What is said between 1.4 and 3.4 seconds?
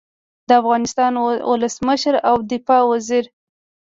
ولسمشر او د دفاع وزیر